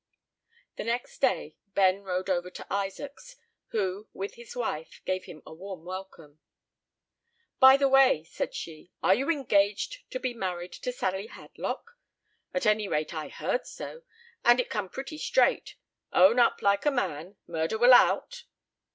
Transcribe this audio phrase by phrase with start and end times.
[0.77, 3.35] The next day Ben rode over to Isaac's,
[3.67, 6.39] who, with his wife, gave him a warm welcome.
[7.59, 11.99] "By the way," said she, "are you engaged to be married to Sally Hadlock?
[12.51, 14.01] At any rate, I heard so,
[14.43, 15.75] and it come pretty straight;
[16.11, 18.45] own up like a man; murder will out."